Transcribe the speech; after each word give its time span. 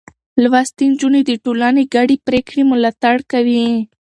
لوستې 0.43 0.83
نجونې 0.91 1.21
د 1.25 1.31
ټولنې 1.43 1.83
ګډې 1.93 2.17
پرېکړې 2.27 2.61
ملاتړ 2.71 3.15
کوي. 3.31 3.65